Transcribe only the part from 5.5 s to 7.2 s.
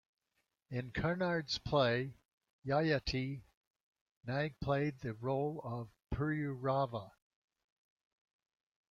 of Pururava.